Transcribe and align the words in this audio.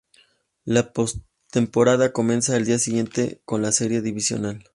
La 0.65 0.93
postemporada 0.93 2.11
comenzó 2.11 2.55
al 2.55 2.65
día 2.65 2.79
siguiente 2.79 3.39
con 3.45 3.61
la 3.61 3.71
Serie 3.71 4.01
Divisional. 4.01 4.63